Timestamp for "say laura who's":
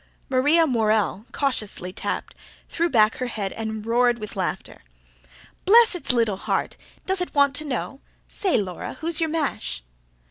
8.27-9.19